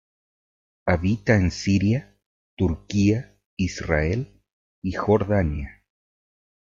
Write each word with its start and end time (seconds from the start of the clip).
Habita 0.87 1.35
en 1.35 1.51
Siria, 1.51 2.17
Turquía, 2.57 3.37
Israel 3.55 4.41
y 4.81 4.93
Jordania. 4.93 5.83